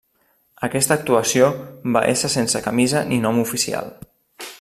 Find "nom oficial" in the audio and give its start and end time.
3.27-3.93